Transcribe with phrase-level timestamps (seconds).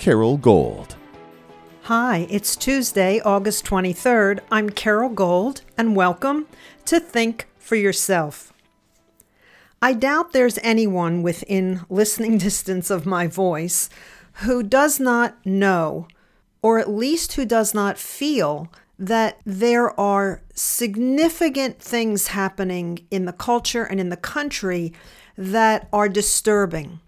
[0.00, 0.96] Carol Gold.
[1.82, 4.40] Hi, it's Tuesday, August 23rd.
[4.50, 6.46] I'm Carol Gold, and welcome
[6.86, 8.50] to Think for Yourself.
[9.82, 13.90] I doubt there's anyone within listening distance of my voice
[14.44, 16.08] who does not know,
[16.62, 23.34] or at least who does not feel, that there are significant things happening in the
[23.34, 24.94] culture and in the country
[25.36, 27.00] that are disturbing.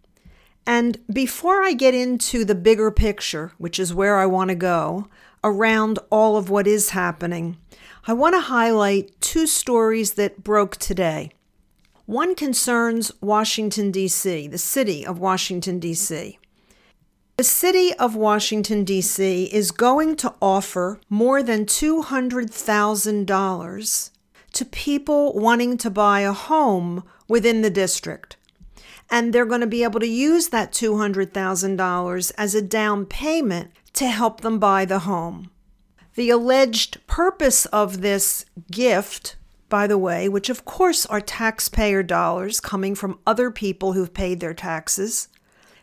[0.67, 5.09] And before I get into the bigger picture, which is where I want to go,
[5.43, 7.57] around all of what is happening,
[8.07, 11.31] I want to highlight two stories that broke today.
[12.07, 16.39] One concerns Washington, D.C., the city of Washington, D.C.
[17.37, 19.45] The city of Washington, D.C.
[19.53, 24.11] is going to offer more than $200,000
[24.53, 28.37] to people wanting to buy a home within the district
[29.11, 34.07] and they're going to be able to use that $200,000 as a down payment to
[34.07, 35.51] help them buy the home.
[36.15, 39.37] The alleged purpose of this gift,
[39.69, 44.41] by the way, which of course are taxpayer dollars coming from other people who've paid
[44.41, 45.29] their taxes,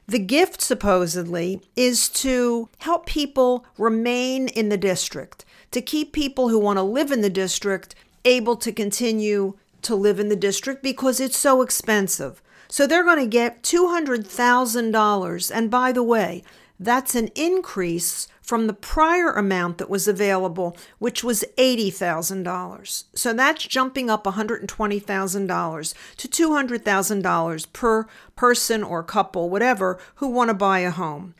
[0.07, 6.57] the gift supposedly is to help people remain in the district, to keep people who
[6.57, 7.93] want to live in the district
[8.25, 12.41] able to continue to live in the district because it's so expensive.
[12.69, 15.51] So they're going to get $200,000.
[15.53, 16.43] And by the way,
[16.79, 23.03] that's an increase from the prior amount that was available, which was $80,000.
[23.13, 30.53] So that's jumping up $120,000 to $200,000 per person or couple, whatever, who want to
[30.55, 31.35] buy a home.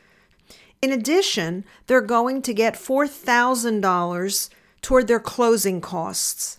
[0.82, 4.50] In addition, they're going to get $4,000
[4.82, 6.58] toward their closing costs.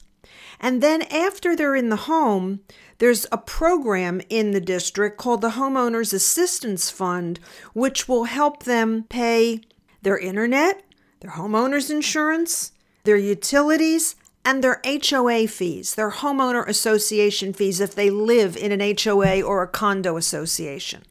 [0.59, 2.59] And then after they're in the home,
[3.01, 7.39] there's a program in the district called the Homeowners Assistance Fund,
[7.73, 9.61] which will help them pay
[10.03, 10.83] their internet,
[11.19, 12.73] their homeowners insurance,
[13.03, 18.95] their utilities, and their HOA fees, their homeowner association fees if they live in an
[19.03, 21.01] HOA or a condo association.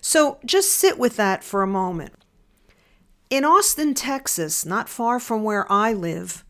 [0.00, 2.12] So just sit with that for a moment.
[3.28, 6.44] In Austin, Texas, not far from where I live,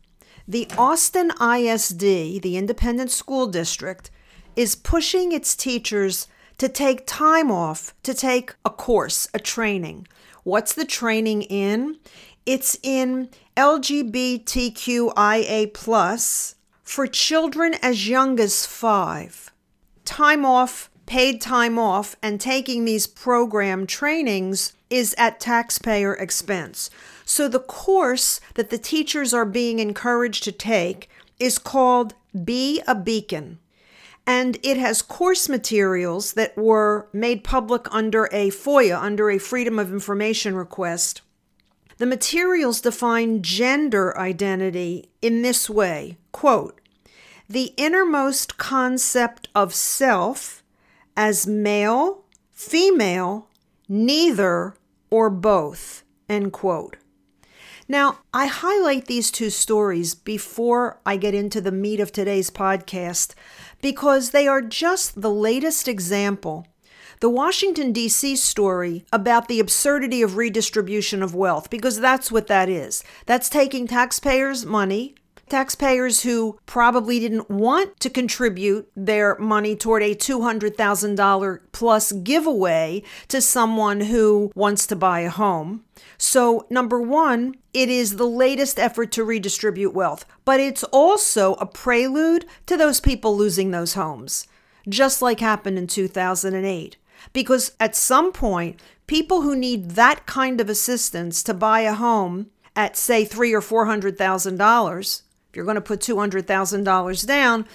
[0.47, 1.99] the Austin ISD,
[2.43, 4.11] the Independent School District,
[4.55, 6.27] is pushing its teachers
[6.57, 10.07] to take time off to take a course, a training.
[10.43, 11.97] What's the training in?
[12.45, 14.43] It's in LGBTQIA
[15.73, 19.51] plus for children as young as five.
[20.05, 26.91] Time off, paid time off, and taking these program trainings is at taxpayer expense.
[27.25, 32.93] So the course that the teachers are being encouraged to take is called Be a
[32.93, 33.57] Beacon
[34.27, 39.77] and it has course materials that were made public under a FOIA, under a Freedom
[39.77, 41.21] of Information request.
[41.97, 46.81] The materials define gender identity in this way quote,
[47.47, 50.63] the innermost concept of self
[51.15, 53.47] as male, female,
[53.87, 54.75] neither,
[55.09, 56.97] or both, end quote.
[57.87, 63.35] Now, I highlight these two stories before I get into the meat of today's podcast
[63.81, 66.65] because they are just the latest example.
[67.21, 68.37] The Washington, D.C.
[68.37, 73.03] story about the absurdity of redistribution of wealth, because that's what that is.
[73.25, 75.15] That's taking taxpayers' money,
[75.49, 83.41] taxpayers who probably didn't want to contribute their money toward a $200,000 plus giveaway to
[83.41, 85.83] someone who wants to buy a home.
[86.17, 91.65] So, number one, it is the latest effort to redistribute wealth, but it's also a
[91.65, 94.47] prelude to those people losing those homes,
[94.87, 96.97] just like happened in 2008.
[97.33, 102.47] Because at some point, people who need that kind of assistance to buy a home
[102.75, 105.23] at say three or four hundred thousand dollars
[105.55, 107.65] you're going to put $200,000 down,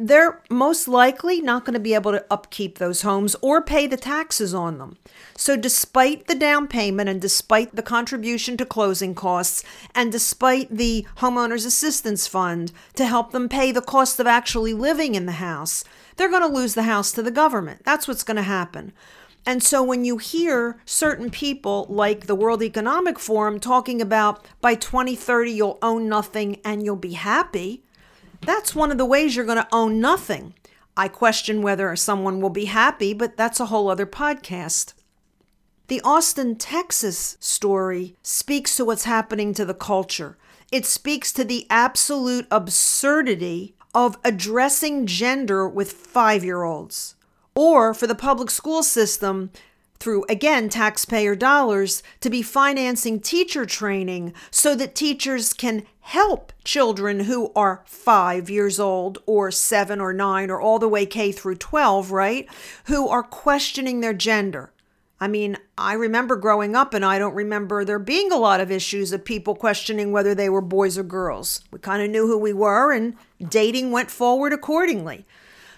[0.00, 3.96] they're most likely not going to be able to upkeep those homes or pay the
[3.96, 4.96] taxes on them.
[5.36, 9.64] So, despite the down payment and despite the contribution to closing costs
[9.96, 15.16] and despite the homeowners assistance fund to help them pay the cost of actually living
[15.16, 15.82] in the house,
[16.16, 17.82] they're going to lose the house to the government.
[17.84, 18.92] That's what's going to happen.
[19.46, 24.74] And so when you hear certain people like the World Economic Forum talking about by
[24.74, 27.82] 2030 you'll own nothing and you'll be happy,
[28.42, 30.54] that's one of the ways you're going to own nothing.
[30.96, 34.94] I question whether someone will be happy, but that's a whole other podcast.
[35.86, 40.36] The Austin, Texas story speaks to what's happening to the culture.
[40.70, 47.14] It speaks to the absolute absurdity of addressing gender with five year olds.
[47.60, 49.50] Or for the public school system,
[49.98, 57.24] through again taxpayer dollars, to be financing teacher training so that teachers can help children
[57.24, 61.56] who are five years old or seven or nine or all the way K through
[61.56, 62.48] 12, right?
[62.84, 64.72] Who are questioning their gender.
[65.18, 68.70] I mean, I remember growing up and I don't remember there being a lot of
[68.70, 71.64] issues of people questioning whether they were boys or girls.
[71.72, 73.16] We kind of knew who we were and
[73.48, 75.26] dating went forward accordingly.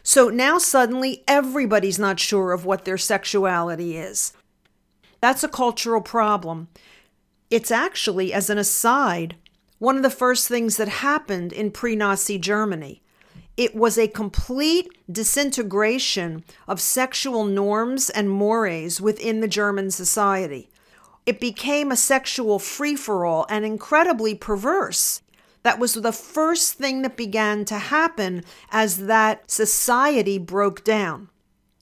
[0.03, 4.33] So now suddenly everybody's not sure of what their sexuality is.
[5.21, 6.69] That's a cultural problem.
[7.51, 9.37] It's actually, as an aside,
[9.79, 13.03] one of the first things that happened in pre Nazi Germany.
[13.57, 20.71] It was a complete disintegration of sexual norms and mores within the German society.
[21.27, 25.21] It became a sexual free for all and incredibly perverse.
[25.63, 31.29] That was the first thing that began to happen as that society broke down.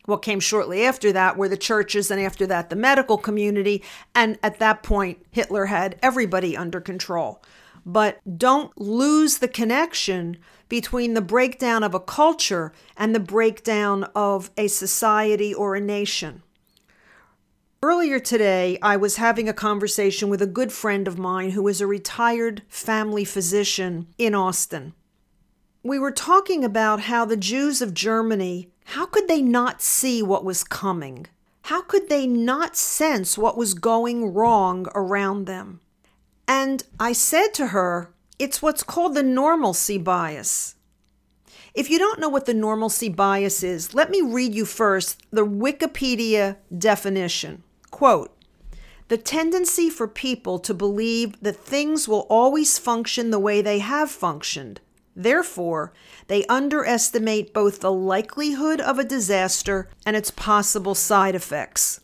[0.04, 3.82] What came shortly after that were the churches, and after that, the medical community.
[4.14, 7.42] And at that point, Hitler had everybody under control.
[7.84, 10.38] But don't lose the connection
[10.68, 16.42] between the breakdown of a culture and the breakdown of a society or a nation.
[17.80, 21.80] Earlier today, I was having a conversation with a good friend of mine who is
[21.80, 24.94] a retired family physician in Austin.
[25.84, 30.44] We were talking about how the Jews of Germany, how could they not see what
[30.44, 31.28] was coming?
[31.62, 35.78] How could they not sense what was going wrong around them?
[36.48, 40.74] And I said to her, it's what's called the normalcy bias.
[41.74, 45.46] If you don't know what the normalcy bias is, let me read you first the
[45.46, 47.62] Wikipedia definition.
[47.90, 48.34] Quote,
[49.08, 54.10] the tendency for people to believe that things will always function the way they have
[54.10, 54.80] functioned.
[55.16, 55.92] Therefore,
[56.28, 62.00] they underestimate both the likelihood of a disaster and its possible side effects.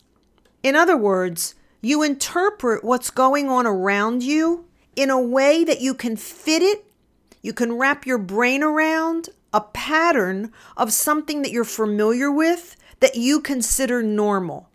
[0.63, 4.65] In other words, you interpret what's going on around you
[4.95, 6.85] in a way that you can fit it,
[7.41, 13.15] you can wrap your brain around a pattern of something that you're familiar with that
[13.15, 14.69] you consider normal.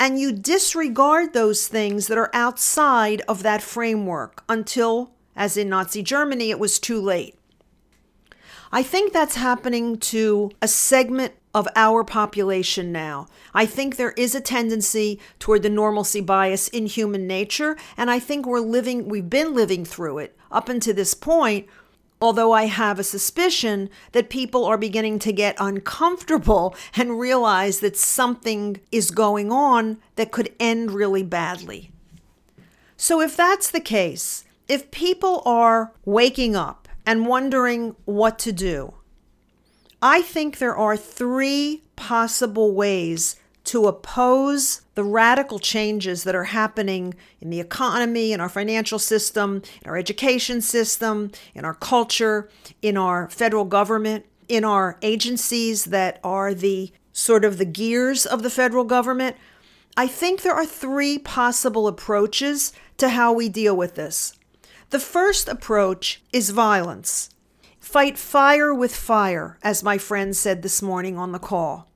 [0.00, 6.02] And you disregard those things that are outside of that framework until, as in Nazi
[6.02, 7.36] Germany, it was too late.
[8.72, 13.26] I think that's happening to a segment of our population now.
[13.52, 18.20] I think there is a tendency toward the normalcy bias in human nature, and I
[18.20, 21.66] think we're living, we've been living through it up until this point.
[22.20, 27.96] Although I have a suspicion that people are beginning to get uncomfortable and realize that
[27.96, 31.90] something is going on that could end really badly.
[32.96, 38.94] So, if that's the case, if people are waking up and wondering what to do,
[40.02, 43.36] I think there are three possible ways
[43.70, 49.62] to oppose the radical changes that are happening in the economy, in our financial system,
[49.80, 52.50] in our education system, in our culture,
[52.82, 58.42] in our federal government, in our agencies that are the sort of the gears of
[58.42, 59.36] the federal government.
[59.96, 64.34] I think there are three possible approaches to how we deal with this.
[64.88, 67.30] The first approach is violence.
[67.78, 71.89] Fight fire with fire, as my friend said this morning on the call.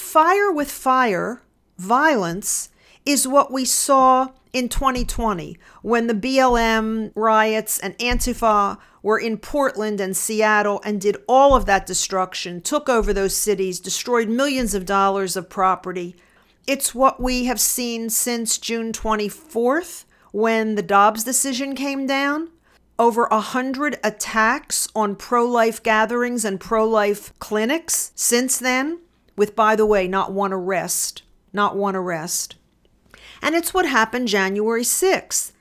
[0.00, 1.42] Fire with fire,
[1.78, 2.70] violence,
[3.06, 10.00] is what we saw in 2020 when the BLM riots and Antifa were in Portland
[10.00, 14.84] and Seattle and did all of that destruction, took over those cities, destroyed millions of
[14.84, 16.16] dollars of property.
[16.66, 22.48] It's what we have seen since June 24th when the Dobbs decision came down
[22.98, 28.98] over a hundred attacks on pro life gatherings and pro life clinics since then,
[29.40, 31.22] with, by the way, not one arrest.
[31.50, 32.56] Not one arrest.
[33.40, 35.52] And it's what happened January 6th.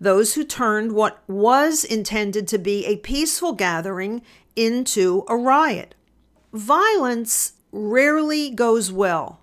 [0.00, 4.22] Those who turned what was intended to be a peaceful gathering
[4.56, 5.94] into a riot.
[6.52, 9.38] Violence rarely goes well.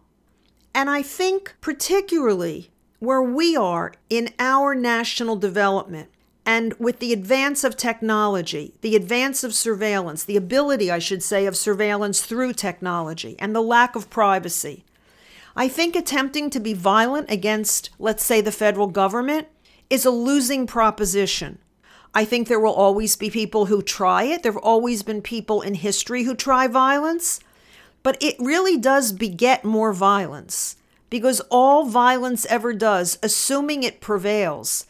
[0.74, 6.10] And I think, particularly where we are in our national development,
[6.46, 11.46] and with the advance of technology, the advance of surveillance, the ability, I should say,
[11.46, 14.86] of surveillance through technology, and the lack of privacy,
[15.56, 19.48] I think attempting to be violent against, let's say, the federal government
[19.90, 21.60] is a losing proposition.
[22.14, 24.44] I think there will always be people who try it.
[24.44, 27.40] There have always been people in history who try violence,
[28.04, 30.76] but it really does beget more violence
[31.10, 34.86] because all violence ever does, assuming it prevails,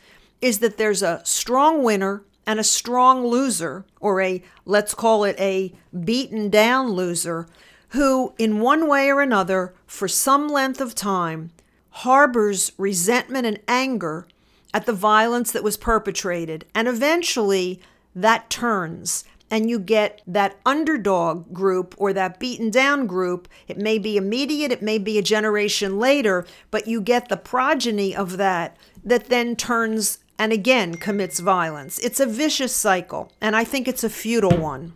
[0.45, 5.35] is that there's a strong winner and a strong loser, or a, let's call it
[5.39, 5.73] a
[6.03, 7.47] beaten down loser,
[7.89, 11.49] who, in one way or another, for some length of time,
[11.89, 14.27] harbors resentment and anger
[14.71, 16.63] at the violence that was perpetrated.
[16.75, 17.81] And eventually
[18.13, 23.47] that turns and you get that underdog group or that beaten down group.
[23.67, 28.15] It may be immediate, it may be a generation later, but you get the progeny
[28.15, 31.99] of that that then turns and again commits violence.
[31.99, 34.93] It's a vicious cycle, and I think it's a futile one.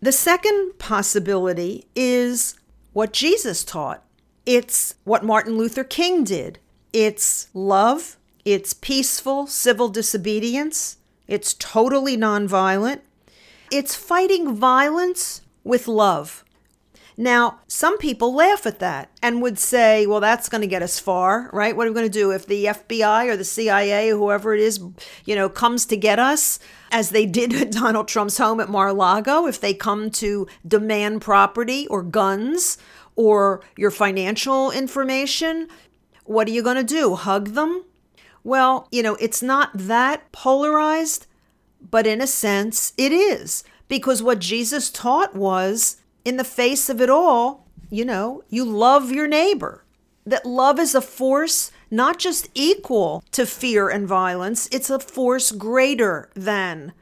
[0.00, 2.54] The second possibility is
[2.92, 4.02] what Jesus taught.
[4.44, 6.58] It's what Martin Luther King did.
[6.92, 10.98] It's love, it's peaceful civil disobedience,
[11.28, 13.00] it's totally nonviolent,
[13.70, 16.44] it's fighting violence with love.
[17.16, 20.98] Now, some people laugh at that and would say, well, that's going to get us
[20.98, 21.76] far, right?
[21.76, 24.60] What are we going to do if the FBI or the CIA or whoever it
[24.60, 24.80] is,
[25.24, 26.58] you know, comes to get us,
[26.90, 30.46] as they did at Donald Trump's home at Mar a Lago, if they come to
[30.66, 32.78] demand property or guns
[33.14, 35.68] or your financial information,
[36.24, 37.14] what are you going to do?
[37.14, 37.84] Hug them?
[38.44, 41.26] Well, you know, it's not that polarized,
[41.90, 43.64] but in a sense, it is.
[43.88, 49.10] Because what Jesus taught was in the face of it all, you know, you love
[49.10, 49.84] your neighbor.
[50.24, 55.52] That love is a force not just equal to fear and violence, it's a force
[55.52, 56.92] greater than.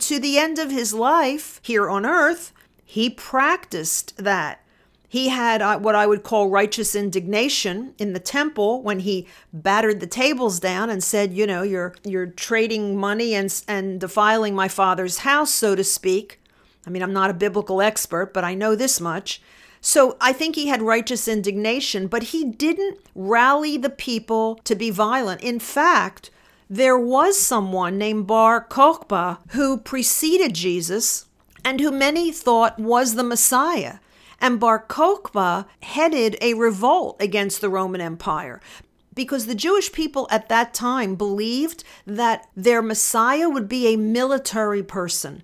[0.00, 2.52] To the end of his life here on earth,
[2.84, 4.60] he practiced that.
[5.08, 10.00] He had uh, what I would call righteous indignation in the temple when he battered
[10.00, 14.68] the tables down and said, "You know, you're you're trading money and and defiling my
[14.68, 16.40] father's house, so to speak."
[16.86, 19.42] I mean, I'm not a biblical expert, but I know this much.
[19.80, 24.90] So I think he had righteous indignation, but he didn't rally the people to be
[24.90, 25.42] violent.
[25.42, 26.30] In fact,
[26.68, 31.26] there was someone named Bar Kokhba who preceded Jesus
[31.64, 33.98] and who many thought was the Messiah.
[34.40, 38.60] And Bar Kokhba headed a revolt against the Roman Empire
[39.14, 44.82] because the Jewish people at that time believed that their Messiah would be a military
[44.82, 45.42] person,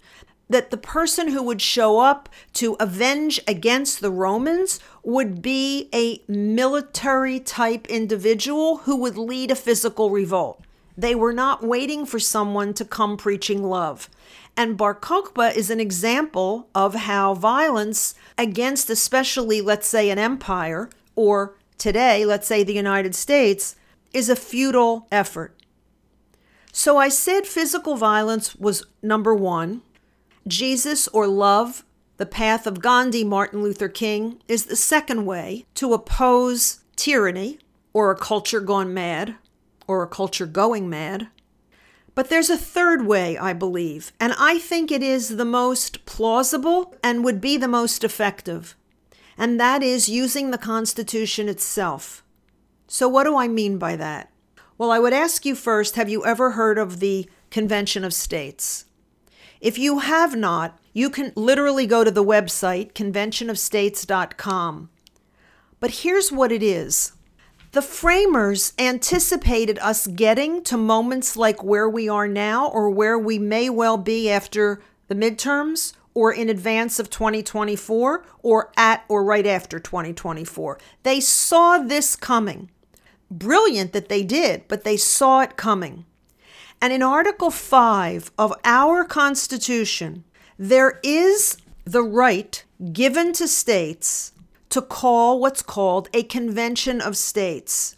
[0.48, 6.20] that the person who would show up to avenge against the Romans would be a
[6.30, 10.60] military type individual who would lead a physical revolt.
[10.96, 14.10] They were not waiting for someone to come preaching love.
[14.56, 20.90] And Bar Kokhba is an example of how violence against, especially, let's say, an empire,
[21.16, 23.76] or today, let's say, the United States,
[24.12, 25.56] is a futile effort.
[26.70, 29.80] So I said physical violence was number one.
[30.46, 31.84] Jesus or love,
[32.16, 37.58] the path of Gandhi, Martin Luther King, is the second way to oppose tyranny
[37.92, 39.36] or a culture gone mad
[39.86, 41.28] or a culture going mad.
[42.14, 46.94] But there's a third way, I believe, and I think it is the most plausible
[47.02, 48.76] and would be the most effective,
[49.38, 52.22] and that is using the Constitution itself.
[52.86, 54.30] So, what do I mean by that?
[54.76, 58.84] Well, I would ask you first have you ever heard of the Convention of States?
[59.62, 64.90] If you have not, you can literally go to the website conventionofstates.com.
[65.78, 67.12] But here's what it is
[67.70, 73.38] the framers anticipated us getting to moments like where we are now or where we
[73.38, 79.46] may well be after the midterms or in advance of 2024 or at or right
[79.46, 80.76] after 2024.
[81.04, 82.68] They saw this coming.
[83.30, 86.04] Brilliant that they did, but they saw it coming.
[86.82, 90.24] And in Article 5 of our Constitution,
[90.58, 94.32] there is the right given to states
[94.70, 97.94] to call what's called a convention of states.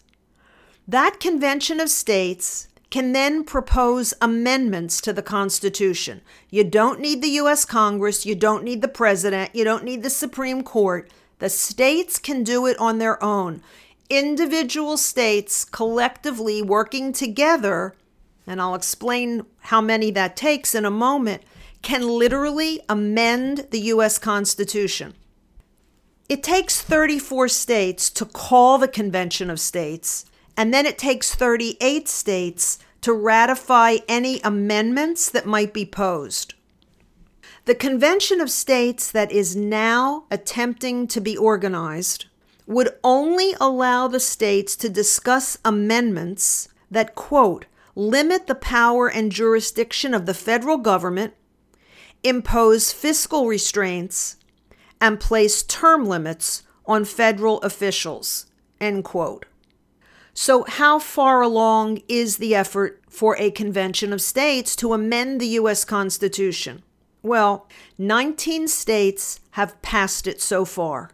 [0.87, 6.21] That convention of states can then propose amendments to the Constitution.
[6.51, 7.65] You don't need the U.S.
[7.65, 11.11] Congress, you don't need the President, you don't need the Supreme Court.
[11.39, 13.63] The states can do it on their own.
[14.11, 17.95] Individual states collectively working together
[18.47, 21.43] and I'll explain how many that takes in a moment,
[21.83, 24.19] can literally amend the U.S.
[24.19, 25.15] Constitution.
[26.29, 30.25] It takes 34 states to call the Convention of States,
[30.57, 36.55] and then it takes 38 states to ratify any amendments that might be posed.
[37.67, 42.27] The Convention of States that is now attempting to be organized
[42.67, 50.15] would only allow the states to discuss amendments that, quote, limit the power and jurisdiction
[50.15, 51.35] of the federal government,
[52.23, 54.37] impose fiscal restraints,
[55.01, 58.47] and place term limits on federal officials,
[58.81, 59.47] end quote.
[60.33, 65.47] So, how far along is the effort for a convention of states to amend the
[65.59, 65.85] U.S.
[65.85, 66.83] Constitution?
[67.23, 71.11] Well, 19 states have passed it so far.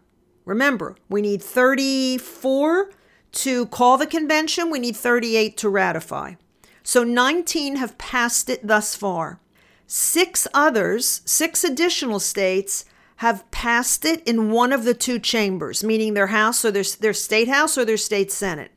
[0.46, 2.90] Remember, we need 34
[3.32, 6.34] to call the convention, we need 38 to ratify.
[6.82, 9.40] So 19 have passed it thus far.
[9.86, 12.84] Six others, six additional states,
[13.16, 17.12] have passed it in one of the two chambers, meaning their house or their, their
[17.12, 18.70] state house or their state senate.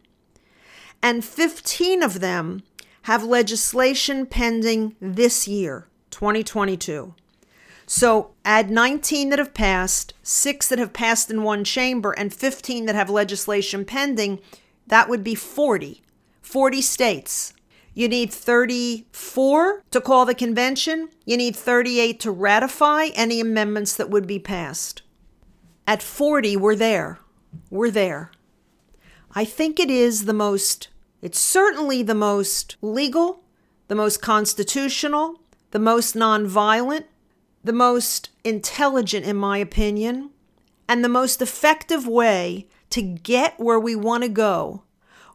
[1.02, 2.64] And 15 of them
[3.04, 7.14] have legislation pending this year, 2022.
[7.86, 12.86] So add 19 that have passed, six that have passed in one chamber, and 15
[12.86, 14.40] that have legislation pending.
[14.88, 16.02] That would be 40.
[16.42, 17.54] 40 states.
[17.94, 21.10] You need 34 to call the convention.
[21.26, 25.04] You need 38 to ratify any amendments that would be passed.
[25.86, 27.20] At 40, we're there.
[27.70, 28.32] We're there.
[29.36, 30.90] I think it is the most,
[31.22, 33.44] it's certainly the most legal,
[33.88, 35.40] the most constitutional,
[35.72, 37.06] the most nonviolent,
[37.64, 40.30] the most intelligent, in my opinion,
[40.88, 44.84] and the most effective way to get where we want to go,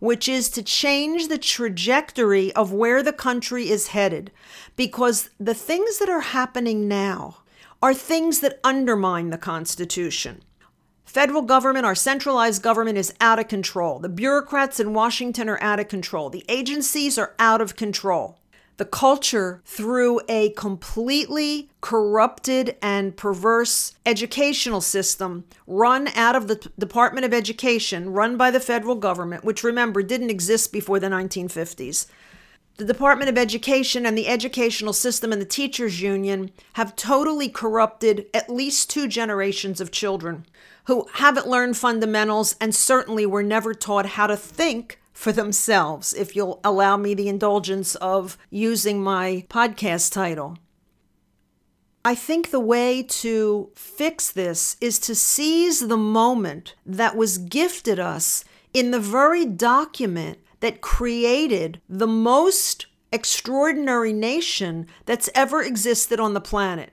[0.00, 4.30] which is to change the trajectory of where the country is headed.
[4.76, 7.38] Because the things that are happening now
[7.82, 10.42] are things that undermine the Constitution.
[11.04, 13.98] Federal government, our centralized government is out of control.
[13.98, 16.28] The bureaucrats in Washington are out of control.
[16.28, 18.37] The agencies are out of control
[18.78, 27.26] the culture through a completely corrupted and perverse educational system run out of the Department
[27.26, 32.06] of Education, run by the federal government, which remember didn't exist before the 1950s.
[32.76, 38.26] The Department of Education and the educational system and the teachers union have totally corrupted
[38.32, 40.46] at least two generations of children
[40.84, 46.36] who haven't learned fundamentals and certainly were never taught how to think for themselves, if
[46.36, 50.56] you'll allow me the indulgence of using my podcast title.
[52.04, 57.98] I think the way to fix this is to seize the moment that was gifted
[57.98, 66.34] us in the very document that created the most extraordinary nation that's ever existed on
[66.34, 66.92] the planet.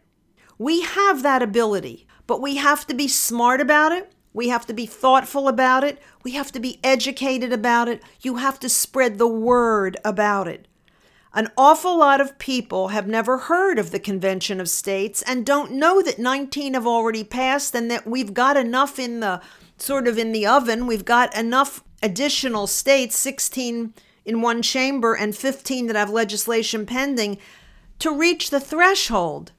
[0.58, 4.15] We have that ability, but we have to be smart about it.
[4.36, 5.98] We have to be thoughtful about it.
[6.22, 8.04] We have to be educated about it.
[8.20, 10.68] You have to spread the word about it.
[11.34, 15.72] An awful lot of people have never heard of the Convention of States and don't
[15.72, 19.42] know that 19 have already passed and that we've got enough in the
[19.78, 20.86] sort of in the oven.
[20.86, 23.94] We've got enough additional states, 16
[24.26, 27.38] in one chamber and 15 that have legislation pending,
[28.00, 29.54] to reach the threshold.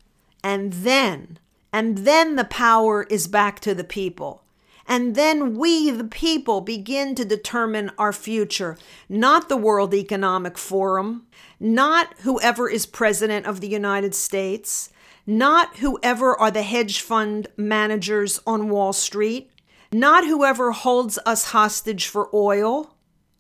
[0.45, 1.39] And then,
[1.73, 4.43] and then the power is back to the people.
[4.89, 11.27] And then we, the people, begin to determine our future, not the World Economic Forum,
[11.59, 14.91] not whoever is president of the United States,
[15.27, 19.51] not whoever are the hedge fund managers on Wall Street,
[19.93, 22.95] not whoever holds us hostage for oil.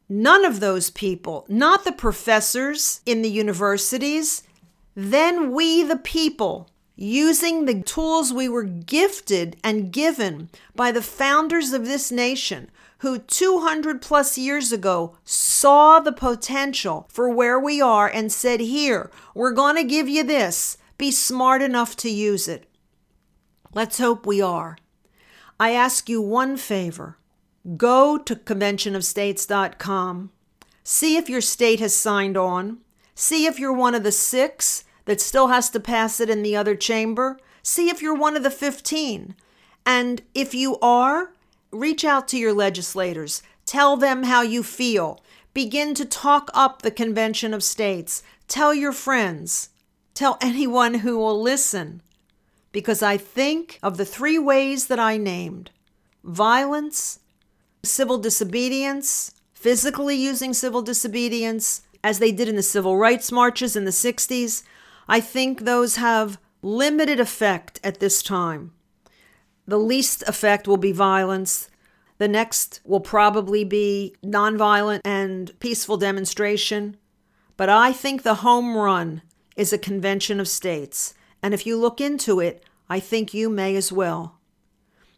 [0.09, 4.43] None of those people, not the professors in the universities.
[4.95, 11.73] Then we, the people, using the tools we were gifted and given by the founders
[11.73, 18.09] of this nation who 200 plus years ago saw the potential for where we are
[18.09, 20.79] and said, Here, we're going to give you this.
[20.97, 22.67] Be smart enough to use it.
[23.75, 24.79] Let's hope we are.
[25.61, 27.19] I ask you one favor
[27.77, 30.31] go to conventionofstates.com,
[30.85, 32.79] see if your state has signed on,
[33.15, 36.55] see if you're one of the six that still has to pass it in the
[36.55, 39.35] other chamber, see if you're one of the 15.
[39.87, 41.33] And if you are,
[41.71, 43.43] reach out to your legislators.
[43.65, 45.21] Tell them how you feel.
[45.55, 48.23] Begin to talk up the Convention of States.
[48.47, 49.71] Tell your friends.
[50.15, 52.03] Tell anyone who will listen.
[52.73, 55.71] Because I think of the three ways that I named
[56.23, 57.21] violence,
[57.85, 63.85] civil disobedience, physically using civil disobedience, as they did in the civil rights marches in
[63.85, 64.63] the 60s,
[65.09, 68.73] I think those have limited effect at this time.
[69.67, 71.71] The least effect will be violence.
[72.19, 76.97] The next will probably be nonviolent and peaceful demonstration.
[77.57, 79.23] But I think the home run
[79.57, 81.15] is a convention of states.
[81.43, 84.39] And if you look into it, I think you may as well.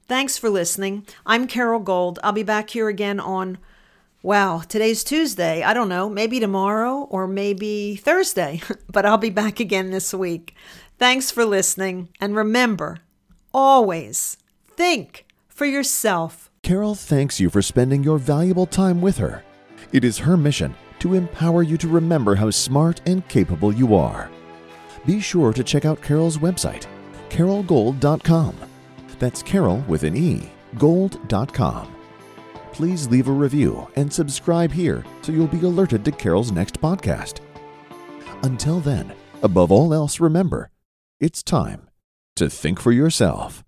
[0.07, 1.07] Thanks for listening.
[1.27, 2.18] I'm Carol Gold.
[2.22, 3.59] I'll be back here again on,
[4.22, 5.62] wow, today's Tuesday.
[5.62, 8.61] I don't know, maybe tomorrow or maybe Thursday,
[8.92, 10.54] but I'll be back again this week.
[10.98, 12.09] Thanks for listening.
[12.20, 12.98] And remember,
[13.52, 14.37] always
[14.68, 16.50] think for yourself.
[16.62, 19.44] Carol thanks you for spending your valuable time with her.
[19.92, 24.31] It is her mission to empower you to remember how smart and capable you are.
[25.07, 26.87] Be sure to check out Carol's website,
[27.31, 28.57] carolgold.com.
[29.18, 31.97] That's Carol with an E, gold.com.
[32.78, 37.40] Please leave a review and subscribe here so you'll be alerted to Carol's next podcast.
[38.44, 39.12] Until then,
[39.42, 40.70] above all else, remember
[41.18, 41.88] it's time
[42.36, 43.64] to think for yourself.